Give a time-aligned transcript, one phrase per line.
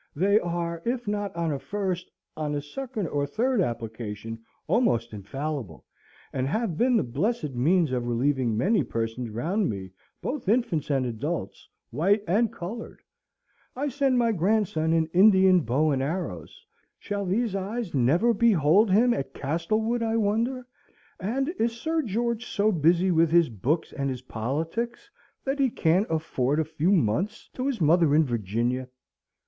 [0.15, 5.85] They are, if not on a first, on a second or third application, almost infallible,
[6.33, 11.05] and have been the blessed means of relieving many persons round me, both infants and
[11.05, 12.99] adults, white and coloured.
[13.75, 16.65] I send my grandson an Indian bow and arrows.
[16.97, 20.65] Shall these old eyes never behold him at Castlewood, I wonder,
[21.19, 25.11] and is Sir George so busy with his books and his politics
[25.45, 28.89] that he can't afford a few months to his mother in Virginia?